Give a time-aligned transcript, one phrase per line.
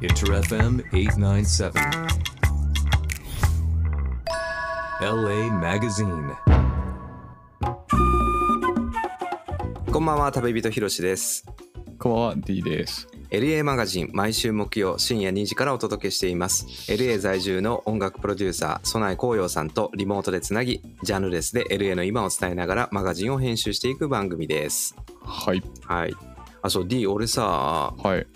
[0.00, 1.72] Inter FM 897.
[5.00, 6.34] LA Magazine.
[9.92, 11.44] こんばんは旅人ひろしです
[11.98, 13.08] こんばんは D です。
[13.30, 24.94] LA マガジン毎週木曜深夜2時からお届けしています LA 在住の音楽プロデューサー曽内光陽さんとリモートでつなぎジャンルレスで LA の今を伝えながらマガジンを編集していく番組です
[25.24, 25.62] はい。
[25.84, 26.14] はい
[26.62, 28.26] あそう D 俺さはい。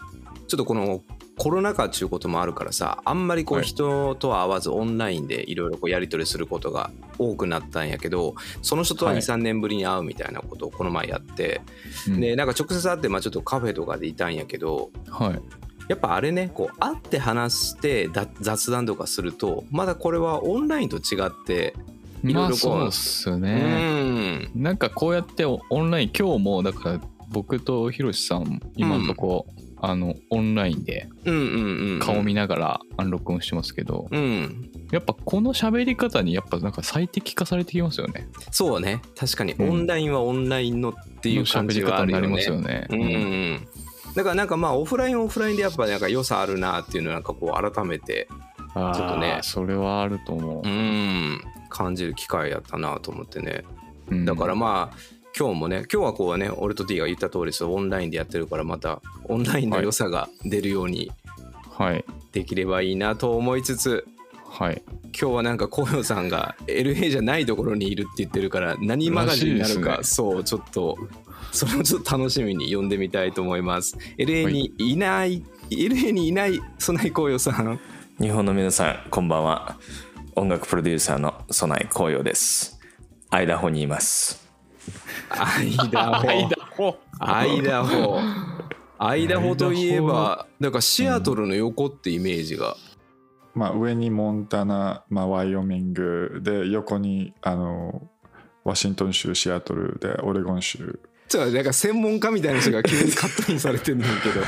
[0.47, 1.03] ちょっとこの
[1.39, 11.63] コロナ禍っていうこともあるからさあんまりこうはい人とは会わずオンラインでいろいろこうやり取りすることが多くなったんやけどその人とははい23年ぶりに会うみたいなことをこの前やって、
[12.09, 15.41] うんでなんか直接会ってまあちょっとカフェとかでいたんやけどはい。
[15.89, 21.75] やっぱあれねこう会って話してだ雑談とかするとまだこれはオンラインと違って
[22.25, 24.39] いろいろこうまあそうっすうね。
[24.47, 27.01] んなんかこうやってオンライン、今日もだから
[27.33, 29.47] 僕とひろしさん、今のとこ、
[29.81, 34.71] あの、オンラインでうんうんうん顔見ながらアンロックオンしてますけど、うん。
[34.93, 38.29] やっぱこの喋り方にやっぱなんか最適化されてきますよね。
[38.51, 39.03] そうね。
[39.17, 39.55] 確かに。
[39.55, 39.71] うん。
[39.71, 42.87] オンラインはオンラインのっていう感じはあるよの喋り方になりますね。
[42.89, 42.89] よね。
[42.91, 43.01] うん。
[43.01, 43.05] う
[43.57, 43.69] ん
[44.15, 48.29] だからなんかまあオフラインはオフラインでやっぱなんか良さあるなっていうのをなんかこう改めて
[48.75, 49.41] ちょっとね。
[49.43, 50.63] それはあると思う。
[50.63, 50.69] う。
[50.69, 51.41] ん。
[51.71, 53.65] 感じる機会やったなと思ってね。
[54.11, 54.25] うん。
[54.25, 54.97] だからまあ
[55.39, 61.11] 今日もね今日はこうね俺と D が言った通りそうオンラインでやってるからまたオンラインの良さが出るように
[61.71, 62.05] はい。
[62.33, 64.07] できればいいなと思いつつ
[64.49, 64.83] はい。
[65.19, 70.97] 今日はなんか紅葉さんが LA じゃないところにいるって言ってるから何マガジンになるか、らしいですそうちょっと
[71.53, 73.97] それをちょっと楽しみに読んでみたいと思います。
[74.19, 77.79] LA にいない、LA にいないソナイ紅葉さん。
[78.19, 79.77] 日本の皆さんこんばんは。
[80.35, 82.81] 音楽プロデューサーの曽内光陽です。
[83.31, 84.42] アイダホにいます
[85.31, 88.21] アイダホはいだほアイダホ
[88.99, 92.77] アイダホといえばだからシアトルの横ってイメージが、
[93.55, 98.09] まあ、上にモンタナ、まあ、ワイオミングで横にあの
[98.65, 101.01] ワシントン州シアトルでオレゴン州。
[101.29, 104.45] ちょっとなんか専門家みたいな人が急にカットインされてるんだけど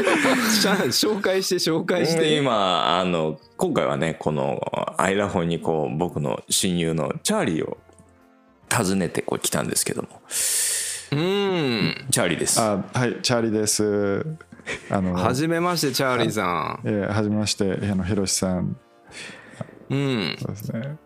[0.90, 2.36] 紹介して紹介して。
[2.36, 4.60] 今あの今回はねこの
[4.96, 7.78] アイダホにこう僕の親友のチャーリーを
[8.74, 10.08] 訪ねてこう来たんですけども。
[11.12, 12.06] うん。
[12.10, 12.60] チャーリーです。
[12.60, 14.26] あはいチャーリーです。
[14.90, 16.80] あのはじめましてチャーリーさん。
[16.84, 18.76] えーはじめましてあのヒロシさん。
[19.90, 20.36] うん。
[20.40, 20.96] そうですね。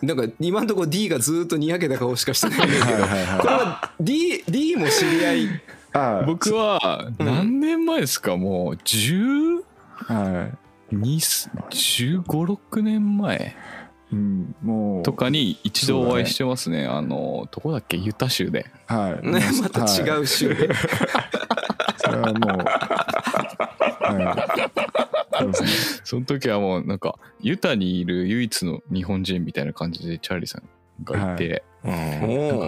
[0.00, 3.02] なんか今のところ D がずっとにやけた顔しかしてないんだけど。
[3.02, 3.40] はいはいはい。
[3.40, 5.48] これは D, D も知り合い？
[5.92, 9.62] あ僕は何年前ですか、もう10
[10.06, 10.50] は
[10.90, 13.56] 15、6年前。
[14.10, 15.02] い、うん、もう。
[15.02, 16.86] とかに一度お会いしてますね。
[16.86, 17.96] あの、どこだっけ？
[17.96, 18.66] ユタ州で。
[18.86, 19.26] はい。
[19.26, 20.68] ね また違はう州で、い、
[21.98, 22.64] それはもう
[24.00, 25.54] はい。
[26.04, 30.62] その時はもうなんか、ユタにいる唯一の日本人みたいな感じでチャーリーさん
[31.04, 31.92] がいて、うん。
[31.92, 31.94] お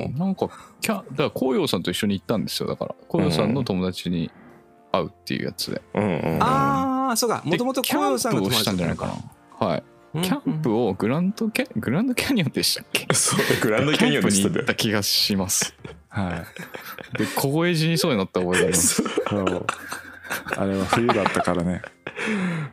[0.08, 0.50] ーなんか、
[0.80, 2.68] キャだから紅葉さんと一緒に行ったんですよ。
[2.68, 4.30] だから、紅葉さんの友達に
[4.92, 5.82] 会うっていうやつで。
[5.94, 6.34] うんうん。
[6.34, 7.42] うんああそうか。
[7.44, 9.66] もともとでキャンプをしたんじゃないかな。
[9.66, 9.82] はい。
[10.12, 13.06] なキャンプをグランドキャグランドキャニオンでしたっけ？
[13.14, 15.74] そうグランドキャニオンでしたね行った気がします。
[16.08, 16.44] は
[17.14, 17.18] い。
[17.18, 19.02] で、凍え死にそうになった覚えがあります。
[19.02, 19.66] そう。
[20.56, 21.82] あれは冬だったからね。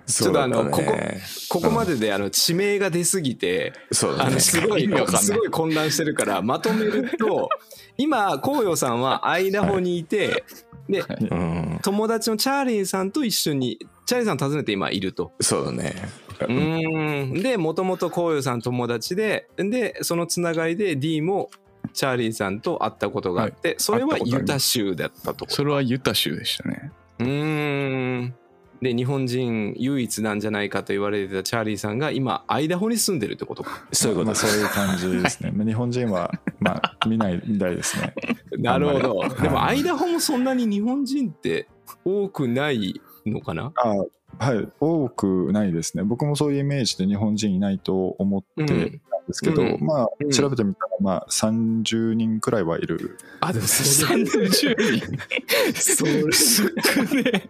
[0.05, 4.31] ちょっとあのそうだったねここまでであの地名が出すぎてそうだね。
[4.31, 7.49] あのすごいすごい混乱してるからまとめると
[7.97, 10.43] 今紅葉さんはアイダホにいて
[10.89, 11.79] でうん。
[11.83, 15.33] 友達のチャーリーさんと一緒にチャーリーさんを訪ねて今いると。
[15.41, 15.95] そうだね。
[16.41, 17.41] うーん。
[17.41, 21.49] でもともと紅葉さん友達ででそのつながりで D も
[21.93, 24.79] チャーリーさんと会ったことがあって、それは会ったことあります。
[24.79, 26.91] ユタ州だったとそれはユタ州でしたね。
[27.19, 28.35] うーん
[28.81, 33.87] で日本人唯一なんじゃないかと言われてたチャーリーさんが今アイダホに住んでるってことか。
[33.91, 34.27] そういうこと。
[34.27, 35.51] まあ、そういう感じですね。
[35.51, 38.13] ま あ日本人は、まあ、見ないみたいですね。
[38.59, 39.29] なるほど。
[39.41, 41.67] でもアイダホもそんなに日本人って
[42.05, 43.71] 多くないのかな？
[43.75, 43.95] あ
[44.39, 44.67] はい。
[44.79, 46.03] 多くないですね。
[46.03, 50.31] 僕もそういうイメージで日本人いないと思ってですけど、うんまあうん。
[50.31, 55.17] 調べてみたらまあ30人くらいはいる、あでもそれ30人。
[55.73, 56.75] それ少
[57.15, 57.47] ね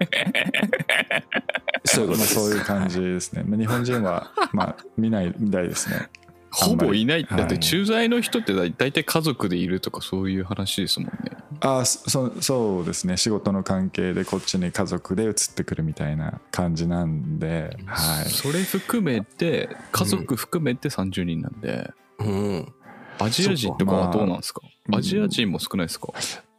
[1.86, 2.36] そういうことです。
[2.36, 6.10] まあ、そういう感じですね、まあ、日本人はまあ見ないみたいですね
[6.52, 7.24] ほぼいない。
[7.24, 11.32] はいだって駐在の人ってだ大体家族でいるとかそういう話ですもんね。
[11.60, 13.18] あそそうですね。
[13.18, 22.74] 仕事の関係でこっちに家族で移ってくるみたいな感じなんで、はい、それ含めて、家族含めて30人なんで、うん。
[23.20, 24.62] アジア人とかはどうなんですか？
[24.86, 26.14] まあアジア人も少ないですか？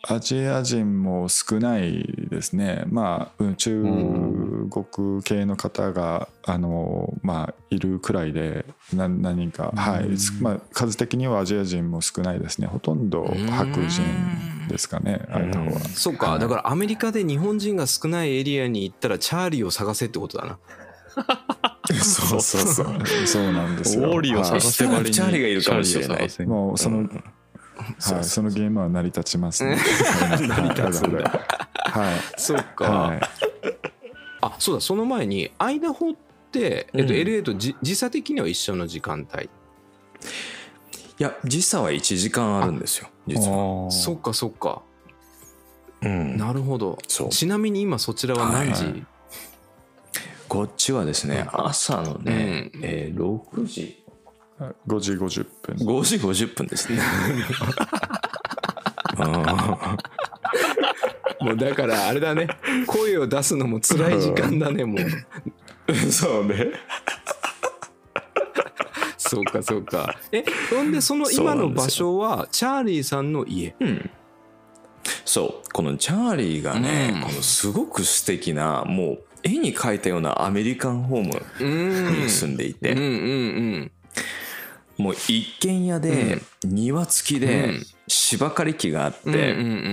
[0.08, 2.84] アジア人も少ないですね。
[2.88, 3.82] まあ、うん中
[4.68, 10.08] 国系の方が、あの、まあ、いるくらいで、な何人か、はい。
[10.40, 12.66] まあ、数的にはアジア人も少ないですね。
[12.66, 14.02] ほとんど白人
[14.68, 15.80] ですかね、アイダホは。
[15.80, 20.58] そうか、だからアメリカで日本人が少ないエリアに行ったらチャーリーを探せってことだな。
[22.02, 22.86] そうそうそう。
[23.26, 24.08] そうなんですよ。
[24.08, 27.24] ウォーリーを探せばりにチャーリーがいるかもしれないもうその、うん
[27.78, 29.78] はい、そのゲームは成り立ちますね。
[30.46, 31.30] 成り立つんだ
[31.74, 32.40] はい。
[32.40, 32.84] そうか。
[32.84, 33.20] はい。
[34.40, 36.14] あ、そうだ、その前に、アイダホっ
[36.52, 37.20] て、えっと、うん。
[37.20, 39.44] LA とじ時差的には一緒の時間帯。
[39.44, 39.48] い
[41.18, 44.82] や時差は1時間あるんですよ実は、そっか、そっか。
[46.00, 46.98] うん、なるほど。
[47.08, 47.28] そう。
[47.30, 49.06] ちなみに今そちらは何時、はい
[50.48, 52.80] こっちはですね朝のね、うん。
[52.82, 54.02] えー6時。
[54.86, 55.76] 5時50分。
[55.76, 56.98] 5時50分ですね
[61.44, 62.48] もうだからあれだね。
[62.86, 64.98] 声を出すのも辛い時間だね、もう。
[65.00, 66.72] うんそうね
[69.16, 70.18] そうか、そうか。
[70.32, 73.74] え、ほんでその今の場所は、チャーリーさんの家？
[73.80, 74.10] うん
[75.24, 82.22] そうこのチャーリーがね、うんこのすごく素敵なもう絵に描いたようなアメリカンホームうん。
[82.22, 85.04] に住んでいて、うんうんうん。
[85.04, 89.40] もう一軒家で庭付きうでん芝刈り機があって、うんうんう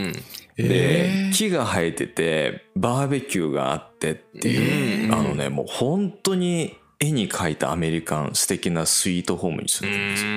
[0.08, 0.14] ん。
[0.58, 10.30] で木が生えててバーベキューがあってっていう、うんあのねもう本当に絵に描いたアメリカン素敵なスイートホームに住んでるんですよ。
[10.30, 10.34] え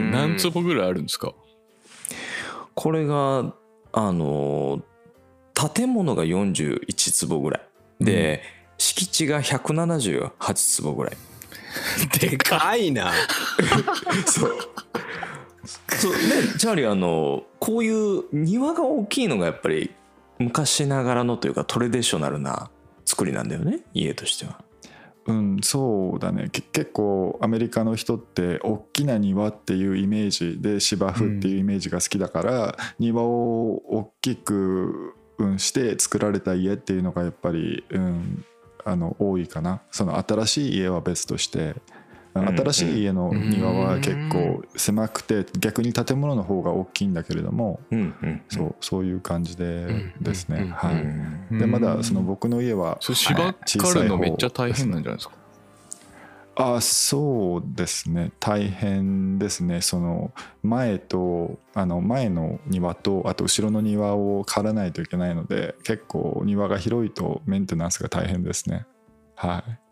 [0.00, 1.32] ー、何坪ぐらいあるんですか？
[2.74, 3.52] これが
[3.92, 4.82] あの
[5.74, 7.58] 建物が41坪ぐら
[8.00, 8.42] いで、
[8.78, 11.16] 敷地が178坪ぐらい。
[12.18, 13.12] で かいな。
[14.26, 14.58] そう。
[15.66, 16.18] そうね、
[16.58, 19.90] チャーリーあのこういう庭が大きいのがやっぱり
[20.38, 22.70] 昔ながらのというかトレディショナルな
[23.04, 23.80] 作りなんだよね。
[23.92, 24.62] 家としては。
[25.26, 26.50] うん、そうだね。
[26.50, 38.44] 結構アメリカの人って大きな庭っていうイメージで芝生っていうイメージが好きだから、庭を大きく、うん、して作られた家っていうのがやっぱり、うん、
[38.84, 39.80] あの多いかな。
[39.90, 41.74] その新しい家は別として。
[42.34, 47.80] 新しい家の庭は結構狭くて逆に建物の方が大きいんだけれども
[48.48, 49.86] そうそういう感じで
[50.20, 50.68] ですね、うん。
[50.70, 51.56] はうん。
[51.56, 55.34] い、でまだその僕の家は芝刈るのめっちゃ大変なんじゃないですか？
[56.56, 58.30] あそうですね。
[58.38, 59.80] 大変ですね。
[59.80, 60.32] その
[60.62, 68.86] 前とあの前の庭とあと後ろの庭を刈らないといけないので結構庭が広いとメンテナンスが大変ですね。
[69.34, 69.83] はい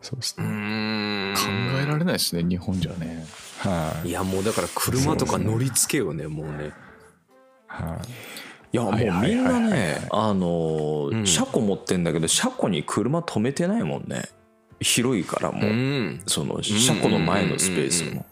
[0.00, 1.34] そうですうね、ん。
[1.34, 1.40] 考
[1.82, 3.26] えられないですね日本じゃね。
[3.58, 4.08] はい。
[4.08, 6.72] いやもうだから車とか乗り付けよねもうね。
[7.66, 8.08] はい。
[8.72, 11.26] いやもうみんなねあのうん。
[11.26, 14.28] 車庫持ってんだけど車庫に車止めてないもんね。
[14.80, 16.22] 広いからもう、うん。
[16.26, 18.24] その車庫の前のスペースも。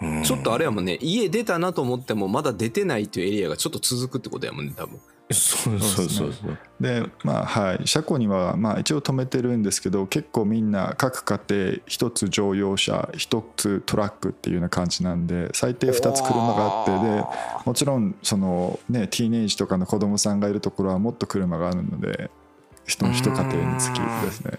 [0.00, 0.22] うん。
[0.22, 4.98] ちょっとあれやもんね家出たなと思ってもまだ出てないっていうエリアがちょっと続くってことやもんね多分
[5.30, 6.32] そうそうそう。
[6.32, 6.58] そう。
[6.80, 7.86] でまあはい。
[7.86, 17.24] 車庫にはまあ一応止めてるんですけど結構みんな各家庭一つ乗用車一つトラックっていうような感じなんで最低2つ車があってで
[17.64, 22.30] もちろんそのねティーネイジとかの子供さんがいるところはもっと車があるので
[22.86, 24.58] 人一家庭につきですね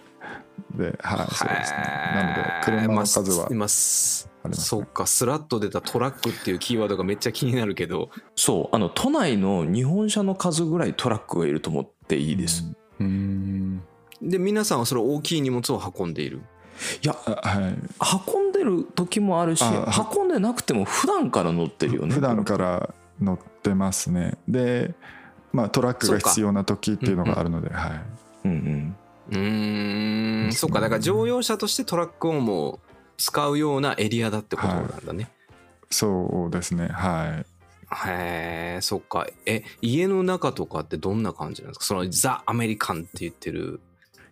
[0.75, 2.11] ではいそうですね。
[2.15, 4.29] なので車の数はまあす。
[4.43, 4.63] ありますね。
[4.63, 8.09] そっかスラッと出たトラックっていうキーワードがめっちゃ気になるけど。
[8.35, 12.63] そうあの都内の日本車の数ぐらいトラックがいると思っていいです。
[12.99, 13.81] うん。
[14.21, 16.41] で皆さんはそれ大きい荷物を運んでいる。
[17.01, 17.75] いやあはい。
[18.27, 22.13] 運んでる時もあるしあ運んでなくても普段から乗ってるよね。
[22.13, 24.37] 普段から乗ってますね。
[24.47, 24.93] で
[25.51, 28.01] まあトラックが必要な時っていうのがあるのではい。
[28.45, 28.95] うんうん。
[29.29, 30.53] うーん。
[30.53, 30.79] そっか。
[30.79, 32.79] だから乗用車としてトラックをもう
[33.17, 35.29] 使うようなエリアだってことなんだね、
[35.89, 36.87] そうですね。
[36.87, 37.45] はい。
[38.09, 39.27] へえそっか。
[39.45, 41.85] え家の中とかってどんな感じなんですか？
[41.85, 43.79] そのザ・アメリカンって言ってる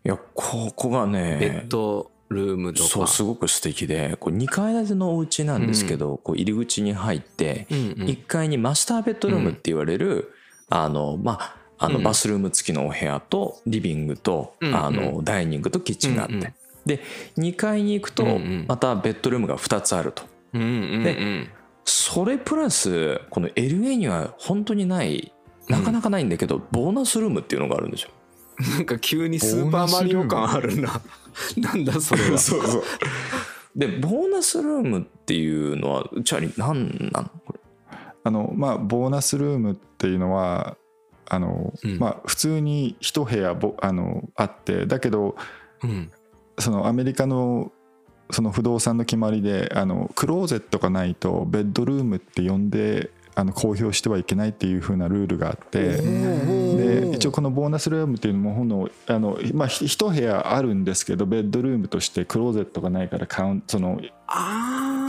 [0.04, 8.08] いやここがねベッドルームとか、そうすごく素敵でこう2階建てのお家なんですけど、こう入り口に入ってうんうん。
[8.08, 10.34] 1階にマスターベッドルームって言われる、
[10.70, 12.04] あのまああのうん。
[12.04, 16.54] バスルーム付きのお部屋とリビングと、うんあのダイニングとキッチンがあって、うんうん。
[16.86, 17.02] で
[17.38, 18.26] 2階に行くと
[18.68, 20.24] またベッドルームが2つあると。
[20.54, 21.50] うんうんうん
[21.88, 25.32] それプラスこの LA には本当にない
[25.70, 28.10] なかなかないんだけど、ボーナスルームっていうのがあるんですよ。
[28.78, 31.02] なんか急にスーパーマリオ感あるな。
[31.58, 32.38] なんだそれは。
[32.40, 32.84] そうそう。
[33.76, 37.30] でボーナスルームっていうのはチャーリー何なの？
[37.46, 37.60] これ。
[38.24, 40.78] あのまあボーナスルームっていうのは
[41.28, 42.00] あの、うん。
[42.00, 45.36] まあ普通に一部屋ぼあのあってだけど
[45.84, 46.12] うん。
[46.60, 47.72] そのアメリカの
[48.32, 64.00] その不動産の決まりであのクローゼットがないとベッドルームって呼んであの公表してはいけないっていう風なルールがあってで一応このボーナスルームっていうのもほんのあの、まあ、ひ一部屋あるんですけどベッドルームとしてクローゼットがないからカウンその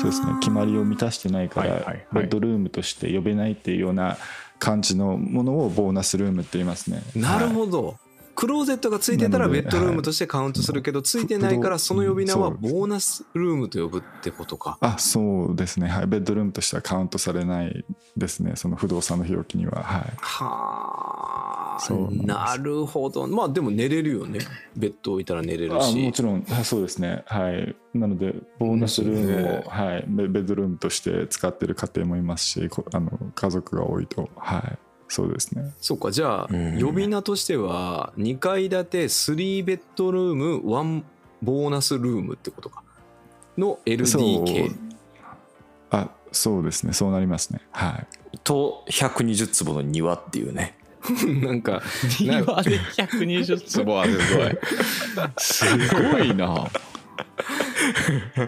[0.00, 2.06] そうですね決まりを満たしてないからはいはいはい。
[2.12, 4.18] ベッドルームとして呼べないっていうような
[4.58, 7.02] 感じのものをボーナスルームって言いますね。
[7.14, 7.54] なるはい。
[7.54, 7.96] ほど、
[8.34, 14.78] クローゼットがついてたらベッドルームとしてカウントするけど、ついてないからその呼び名はボーナスルームと呼ぶってことか。
[14.80, 17.84] あそうですね、はい、ベッドルームとしてはカウントされない
[18.16, 18.52] ですね。
[18.56, 19.82] その不動産の表記には。
[19.82, 20.12] はい。
[20.18, 21.15] はあ
[21.78, 23.26] そうなるほど。
[23.26, 24.40] まあでも寝れるよね。
[24.76, 26.44] ベッド置いたら寝れるあもしちろん。
[26.50, 27.22] あそうですね。
[27.26, 27.76] はい。
[27.94, 34.28] なのでボーナスルームを、はい、ベベッドルームとして使ってる家庭もいますしこあの家族が多いと。
[34.36, 34.78] はい。
[35.08, 35.74] そうですね。
[35.80, 36.10] そうか。
[36.10, 36.80] じゃあうん。
[36.80, 41.02] 呼び名としては2階建て3ベッドルーム1
[41.42, 42.82] ボーナスルームってことか。
[43.56, 44.74] の LDK
[45.90, 46.92] あそうですね。
[46.92, 47.60] そうなりますね。
[47.70, 48.06] はい。
[48.44, 50.78] と120坪の庭っていうね
[51.46, 51.82] なんか
[52.20, 54.58] 庭で120坪はすごい。
[55.38, 56.68] すごいな。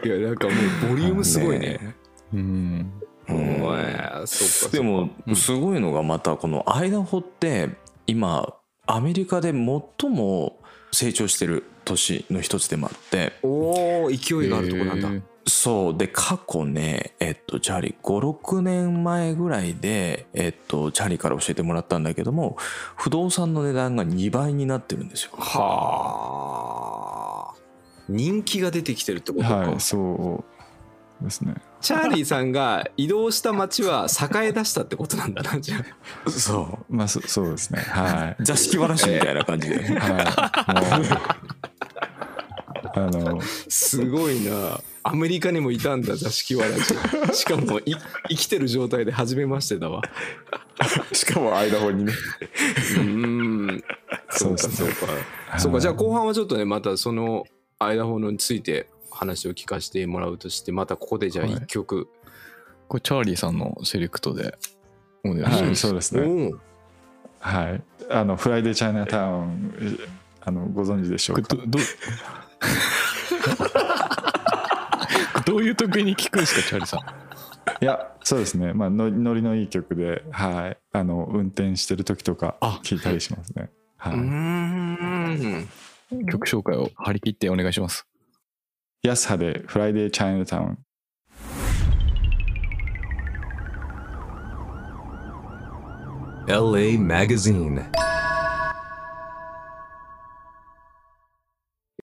[0.05, 1.95] いやなんかもうボリュームすごいね。
[2.33, 2.93] うん。
[3.29, 4.77] お前そっかそっか。
[4.77, 7.71] でもすごいのがまたこのアイダホって
[8.07, 8.55] 今
[8.87, 10.61] アメリカで最も
[10.93, 13.35] 成長してる都市の一つでもあって。
[13.43, 15.09] おお勢いがあるとこなんだ
[15.49, 15.97] そう。
[15.97, 22.57] で過去ねえっとチャーリー56年前ぐらいでえっとチャーリーから教えてもらったんだけども
[22.97, 25.33] 不動産の値段が2倍になってるんですよ。
[25.37, 26.75] は
[27.55, 27.59] あ。
[28.09, 30.45] 人気が出てきてるってことか、はいそ
[31.21, 31.55] うですね。
[31.81, 35.85] チャーリーさんが移動した街は栄え出したってことなんだなじゃ
[36.25, 36.31] あ。
[36.31, 37.81] そまあそそうですね。
[37.81, 38.43] はい。
[38.43, 39.79] う座敷わらしみたいな感じで。
[39.99, 41.68] はい、
[43.07, 44.81] あのすごいな。
[45.05, 46.95] アメリカにもいたんだ座敷わらし
[47.41, 47.95] しかもい
[48.29, 50.03] 生きてる状態で初めましてだわ。
[51.13, 52.13] しかもアイダホにね。
[52.13, 53.85] うーん。
[54.31, 55.07] そうかそうか。
[55.07, 55.13] は
[55.57, 57.47] いそうかじゃあ後半はちょっとねまたその
[57.79, 62.09] アイダホのについて話を聞かせてもらうとしてまたここでじゃあ一曲、
[62.87, 64.59] これチャーリーさんのセレクトで
[65.25, 66.53] お願いしはい、ますそうですね。
[67.41, 67.83] はい。
[68.11, 70.09] あのフライデーチャイナタウンえ
[70.43, 71.55] あのご存知でしょうか？
[71.55, 71.79] どど
[75.47, 77.01] どういう時に聞くんですかチャーリーさん。
[77.81, 78.73] いやそうですね。
[78.73, 80.79] まあのノリのいい曲ではい。
[80.93, 82.81] あの運転してる時とかあ。
[82.83, 83.71] 聞いたりしますね。
[83.97, 85.69] はうーん。
[86.31, 88.07] 曲紹介を張り切ってお願いします。
[89.03, 90.79] い安葉でフライデーチャイナタウン
[96.49, 98.08] LA Magazine.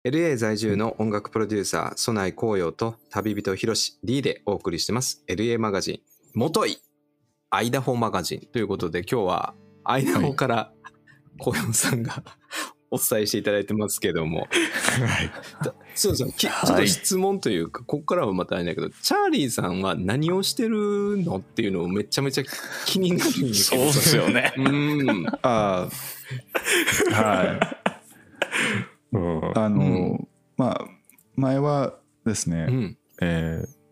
[0.04, 5.23] LA 在住の音楽プロデューサー、ソナイ紅葉と旅人ひろし D でお送りしてます。
[5.28, 6.02] LA マガジ
[6.35, 6.78] ン、もとい、
[7.50, 8.40] アイダホマガジン。
[8.50, 9.54] ということで、今日は
[9.85, 10.73] アイダホから
[11.38, 12.21] 紅葉さんが
[12.90, 14.49] お伝えしていただいてますけども、
[15.62, 22.42] だそうそう、きちょっと質問というか、ここからはまたあれだけど、チャーリーさんは何をしてるのっていうのをめちゃめちゃ
[22.87, 23.85] 気になるんですけど。
[23.85, 24.52] そうですよね。
[24.56, 25.26] うん。
[25.42, 25.87] あ
[27.12, 27.81] あはい
[29.12, 29.59] うん。
[29.59, 30.28] あの、うん。
[30.57, 30.85] まあ
[31.37, 32.99] 前はですね、うん。
[33.21, 33.83] えー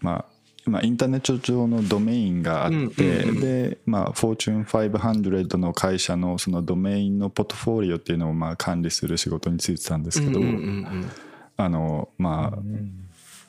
[0.00, 0.24] まあ
[0.66, 11.10] 今インターネット上のドメインがあって、うんうんうんで、まあ、フォーチュン500の会社のそのドメインのポートフォリオっていうのをまあ管理する仕事に就いてたんですけど、うんうんうん。
[11.56, 12.52] あのま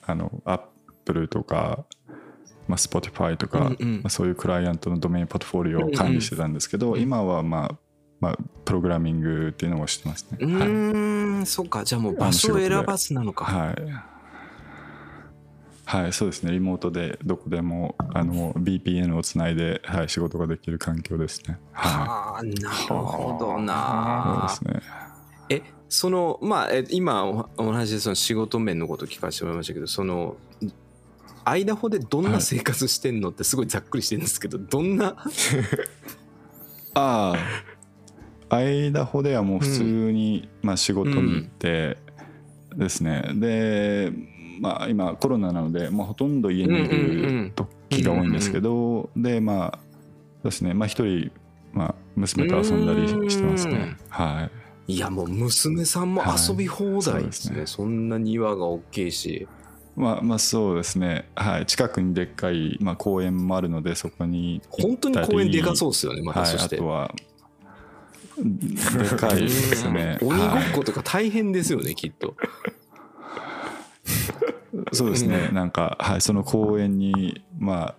[0.06, 0.62] ああのアッ
[1.06, 1.86] プルとか、
[2.68, 3.96] まあ、Spotify とか、うんうん。
[3.98, 7.01] まあ、そういうクライアントのドメインポートフォリオを管理してたんですけど、うん。
[7.01, 7.75] 今はまあ
[8.22, 10.38] まあプログラミングっていうのをしてますね。
[10.40, 11.84] うはいそっか。
[11.84, 13.46] じゃあもう場所を選ばずなのか。
[13.46, 13.75] はい。
[15.84, 16.54] はい、そうですね。
[16.54, 21.60] リモートでどこでもあの BPN をつないで、はい、仕事ができる環境ですね。
[21.74, 23.63] ははあ、なるほどい。
[23.63, 24.48] な。
[24.58, 25.01] そうですね。
[25.50, 30.38] え、その、まあ、え今おお話でその仕事面のこと聞かせてもらいましたけど、その、
[31.44, 35.18] アイダホでどんな生活してんのってすごいざっくりしてるんですけど、どんな、
[36.96, 37.36] ああ、
[38.51, 41.98] アイダホではもう普通に、まあ、仕事に行って
[42.75, 43.24] ですね。
[43.36, 44.12] で、
[44.60, 47.53] まあ今コロナなので、まあ、ほとんど家にいる
[47.89, 49.79] 時が多いんですけど、で、まあ、
[50.43, 50.74] ですね。
[50.74, 51.31] まあ一人、
[51.72, 53.96] まあ娘と遊んだりしてますうんね。
[54.10, 54.50] は
[54.88, 54.93] い。
[54.96, 57.13] いやもう娘さんも遊び放題ですね。
[57.22, 59.48] はいそうですねそんな庭が大きいし。
[59.96, 67.13] まあまあそうですねはい近くにでっかい、まあ、公園もあるのでそこに本当に公園でかそうですよねまたはい、あとは
[68.41, 70.17] でかいですね。
[70.21, 72.36] 鬼ごっはいことか大変ですよねきっと。
[74.93, 77.95] そうですね、なんか、はい、その公園に、ま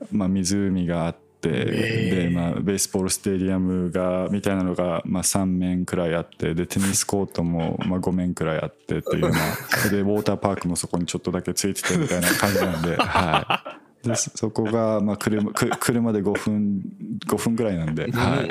[0.00, 16.82] あ、まあ湖があって、で、まあ、ベースボールステディアムがみたいなのが、まあ、3面くらいあってでテニスコートも、まあ、5面くらいあってっていうようなでウォーターパークもそこにちょっとだけついててみたいな感じなんで, はい、でそそこが、まあ、車く車で5分
[17.26, 18.48] 5分くらいなんで、はうい、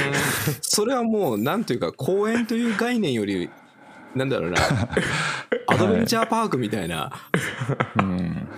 [0.60, 3.50] それはもうなんというか公園という概念より
[4.14, 4.60] なんだろうな。
[5.68, 7.10] アドベンチャーパークみたいな、
[7.96, 8.48] うん。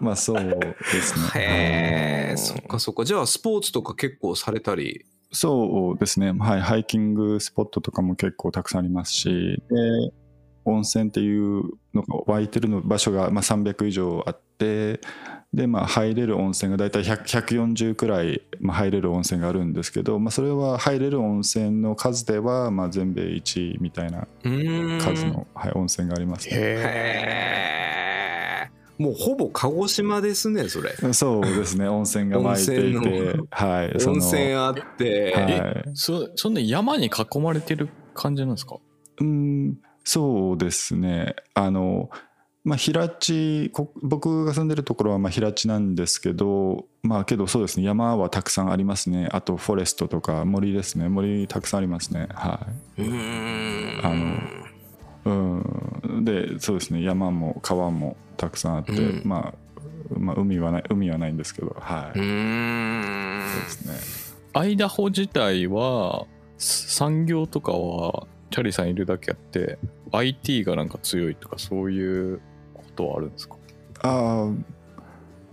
[0.00, 1.40] まあそうですね。
[1.40, 3.04] へえそっかそっか。
[3.04, 5.06] じゃあスポーツとか結構されたり。
[5.32, 10.12] そうですね、はい、ハイキングスポットとかも結構たくさんありますし、で
[10.64, 11.62] 温泉っていう
[11.94, 15.00] のが湧いてるの場所がまあ300以上あって、
[15.56, 25.00] で、まあ、入れる温泉が大体100 140くらい、まあ、入れる温泉があるんですけど、まあ、それは入れる温泉の数ではまあ全米一位みたいなうーん。
[25.00, 26.54] 数の、はい、温泉があります、ね。
[26.54, 26.60] へ
[28.70, 30.90] えもうほぼ鹿児島ですねそれ。
[31.12, 38.76] そうですね、温泉が湧いてい温て泉、はい、その温泉あって、はい、そそんな山に囲まれてる感じなんですか？
[39.20, 41.34] うんそうですね。
[41.54, 42.10] あの
[42.66, 49.28] まあ平地こ僕が住んでるところはまあ平地なんですけどまあけどそうですね山はたくさんありますね。
[49.30, 51.08] あとフォレストとか森ですね。
[51.08, 52.26] 森たくさんありますね。
[52.34, 52.66] は
[52.98, 54.04] うーん。
[54.04, 55.32] あいう
[56.20, 56.24] ん。
[56.24, 57.04] でそうですね。
[57.04, 59.22] 山も川もたくさんあって、うん。
[59.24, 63.42] まあまあ海はない海はないんですけどはい、うーん。
[63.48, 64.26] そうですね。
[64.54, 66.26] アイダホ自体は
[66.58, 69.78] す産業とかはチャリさんいるだけあって
[70.10, 72.40] IT がなんか強いとかそういう
[72.96, 73.56] ことはあるんですか？
[74.02, 74.52] ああ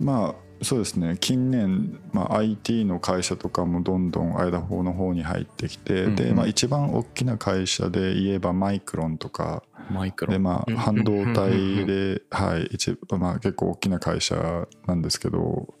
[0.00, 1.16] まあそうですね。
[1.20, 6.16] 近年、まあ、IT の会社とかもどんどんアイダホの方に入ってきて、うんうん。
[6.16, 10.36] で、まあ、一番大きな会社で言えばマイクロンとかで、マイクロン。
[10.36, 15.74] うんまあ、半導うん体で、はい一まあ、結構大きな会社なんですけど、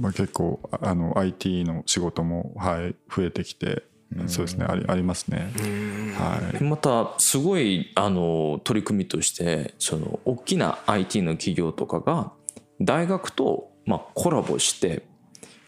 [0.00, 3.84] まあ、結構あの IT の仕事も、はい、増えてきて、
[4.26, 4.64] そうですね。
[4.68, 5.50] ありありますね。
[6.16, 6.62] はい。
[6.62, 12.32] またすごいあの取り組みとしてその大きな IT の企業とかが
[12.80, 15.06] 大学と、まあ、コラボして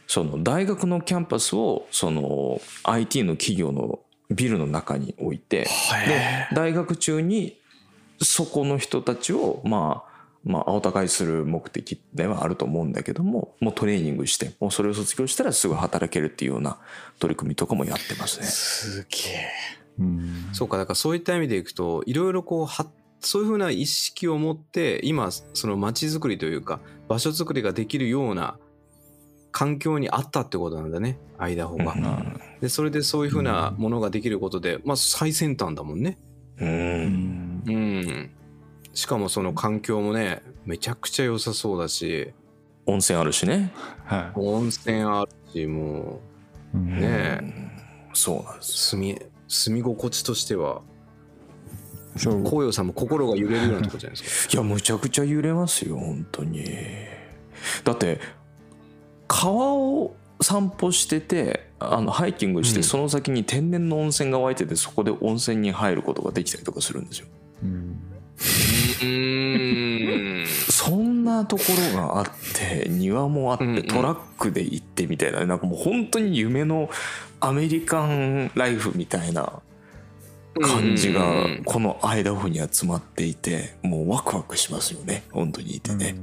[0.06, 5.68] その大学のキャンパスをその IT の企業のビルの中に置いてで
[6.54, 7.60] 大学中に
[8.20, 10.07] そこの人たちをまあ
[10.44, 16.78] まあ、青高いする目的ではあると思うんだけどももうトレーニングしてもうそれを卒業したらすぐ働けるっていうような
[17.18, 18.46] 取り組みとかもやってますね。
[18.46, 19.48] すげえ
[19.98, 22.86] うんそうかだからそういった意味でいくといろいろこうは
[23.20, 28.58] そういうふうな意識を持って今その街づくりというか場所づくりができるような
[29.50, 31.92] 環境にあったってことなんだねアイダホが。
[31.92, 36.18] うんでそれでそういうふうなものができることで、まあ、最先端だもんね。
[36.58, 38.30] ううんんうん。
[38.98, 42.32] しかもその環境もねめちゃくちゃ良さそうだし
[42.84, 43.72] 温泉あるしね。
[44.04, 46.18] は温泉あるしも
[46.74, 47.40] いうねえ
[48.12, 48.72] そうなんです。
[48.96, 50.80] 住み住み心地としては
[52.16, 54.54] 紅葉さんも心が揺れるようなとこじゃないですか？
[54.54, 56.64] いやむちゃくちゃ揺れますよ本当に。
[57.84, 58.18] だって
[59.28, 67.28] 川を散歩しててあのハイキングしてうんその先に天然の温泉が湧いててそこで温泉に入ることができたりとかするんですよ。
[70.70, 75.44] そんなところがあって庭もあってトラックで行ってみたいな。
[75.44, 76.88] なんかもう本当に夢の
[77.40, 79.60] アメリカンライフみたいな
[80.60, 85.24] 感じがうんこのアイダホには詰まっていてもうワクワクしますよね。
[85.30, 86.16] 本当にいてね。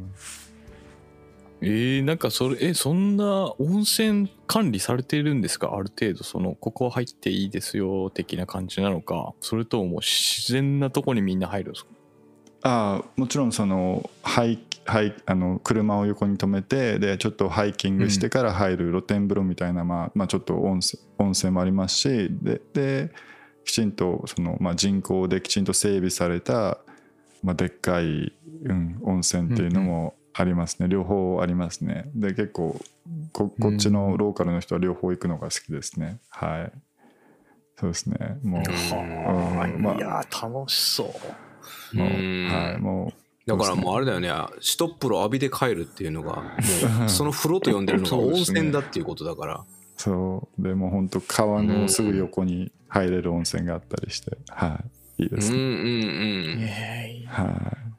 [1.62, 5.74] えー、なんかそれえそんな温泉管理されているんですか？
[5.74, 9.34] ある程度そのここ入っていいですよ的な感じなのか？
[9.40, 11.92] それとももう自然なとこにみんな入るんですか？
[12.62, 23.12] ああもちろんそのハイハイあの車を横に止めてでちょっとハイキングしてから入る露天風呂みたいな、まあまあ、ちょっと温泉温泉もありますしでで
[23.64, 26.78] きちんとその、まあ、人工できちんと整備された、
[27.44, 28.32] まあ、でっかい、
[28.64, 32.12] うん、温泉っていうのもありますね、両方ありますね。
[32.14, 32.78] で結構
[33.32, 36.20] ここっちのローカルの人は両方行くのが好きですね。
[36.30, 36.72] はい。
[37.80, 38.38] そうですね。
[38.44, 39.96] もう、うんまあ。
[39.96, 41.45] いやー楽しそう
[41.94, 42.48] もううん。
[42.52, 43.26] はいもう。
[43.46, 49.66] だからもうあれだよね、一風呂浴びて帰るっていうのが、もうその風呂と呼んでるのが 温泉だっていうことだから。
[49.98, 50.62] そう。
[50.62, 54.84] でも本当川のすぐ横に入れる温泉があったりして、は
[55.20, 55.24] い。
[55.24, 56.58] いいですね、うんうんうん。
[56.62, 57.96] えはい。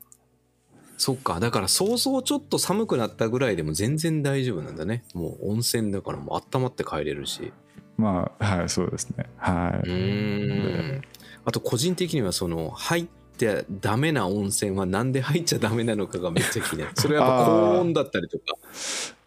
[0.99, 1.41] そっか。
[1.41, 5.05] だから想像ちょっと寒くなったぐらいでも全然大丈夫なんだね。
[5.15, 7.53] もう温泉だからもう温まって帰れるし。
[7.97, 9.27] まあはいそうですね。
[9.37, 9.91] はうい。
[9.91, 11.03] ーん。
[11.45, 16.93] あと個人的にはその入ってダメな温泉はなんで入っちゃダメなのかがめっちゃ気になる。
[16.97, 18.45] それはやっぱ高温だったりとか。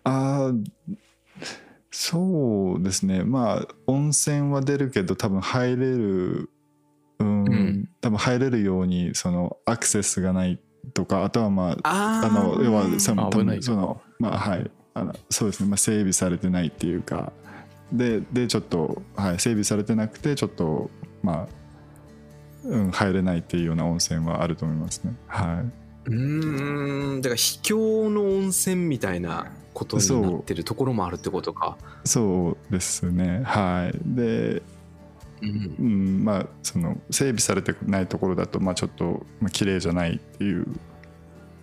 [0.03, 0.65] あー。
[1.91, 3.23] そうですね。
[3.23, 6.49] まあ温泉は出るけど多分入れる
[7.19, 7.89] うん、うん。
[8.01, 10.59] 多分入れるようにそのアクセスがない
[10.93, 14.71] とかあとはまあああの要はそのそのまあはい。
[14.95, 17.31] あのそうですね、まあ、整備されてないっていうか。
[17.91, 20.91] ででちょっと、はい、整備されてなくてちょっと
[21.23, 21.47] まあ、
[22.63, 25.13] うん、入れないっていうような温泉はあると思いますね。
[25.27, 26.09] はい。
[26.09, 31.77] うーんだから秘境の温泉みたいなことになってるところもあるってことか。
[32.03, 33.41] そうですね。
[33.45, 33.97] はい。
[34.03, 34.61] で、
[35.41, 35.75] うん。
[35.79, 40.67] うん、まあその整備されてないところだとまあちょっと、まあ綺麗じゃないっていう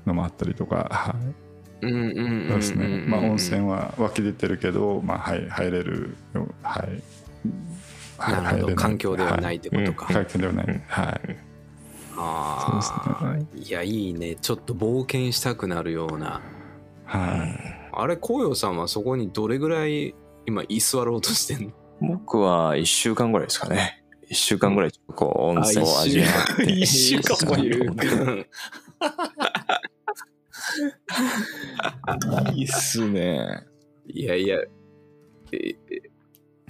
[0.06, 1.46] のもあったりとかはい。
[1.82, 2.86] そうですね。
[2.86, 6.16] うんまあ温泉は湧き出てるけどまあはい入れる
[6.62, 7.02] はい
[8.18, 10.84] なるほど環境ではないってことか、はい環境ではない。
[10.88, 11.36] はい。
[12.18, 13.16] あそうですね。
[13.20, 14.36] あ、はいいやいいね。
[14.36, 16.40] ちょっと冒険したくなるような。
[17.04, 17.90] はい。
[17.92, 20.14] あれ紅葉さんはそこにどれぐらい
[20.46, 21.72] 今居座ろうとしてんの？
[22.18, 24.02] 僕は1週間ぐらいですかね。
[24.30, 26.72] 1週間ぐらいちょっとこう温泉を味わって。
[26.72, 27.86] 一週間もいる。
[27.86, 28.46] う ん
[32.56, 33.64] いいっすね。
[34.08, 34.58] いやいや。
[35.52, 36.02] ええ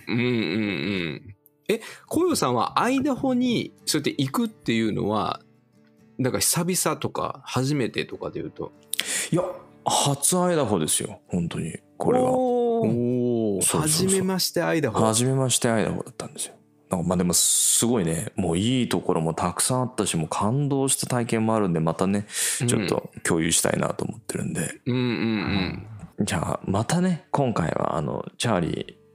[0.09, 1.36] うんうんうん
[1.69, 5.41] え紅葉さんはアイダホにそうやって行くっていうのは
[6.19, 8.73] なんか久々とか初めてとかで言うと
[9.31, 9.43] いや、
[9.85, 11.21] 初アイダホですよ。
[11.29, 11.77] 本当に。
[11.97, 12.31] これは。
[12.31, 16.55] おーお初めましてアイダホ初めましてアイダホだったんですよ。
[16.91, 22.27] なんかまあでもすごいね、もういいところもたくさんあったし、もう感動した体験もあるんで、またね、
[22.67, 24.81] ちょっと共有したいなと思ってるんで。
[24.87, 25.87] うんうん
[26.25, 29.06] じゃあ、またね、今回はあの、チャーリー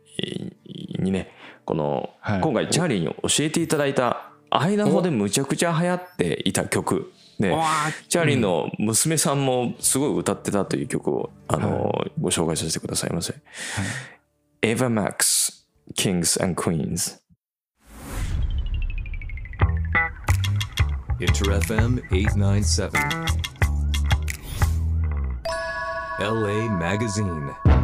[1.00, 1.32] にね、
[1.65, 7.12] この、はい今回チャーリーに教えていただいた、アイダホでむちゃくちゃ流行っていた曲。
[7.39, 7.65] ねうん、わ
[8.08, 13.34] チャーリーの娘さんもすごい歌ってたという曲を、あの、ご紹介させてくださいませ。
[14.62, 17.19] Eva Max, Kings and Queens。
[21.19, 22.91] Inter FM 897.
[26.19, 27.81] LA Magazine.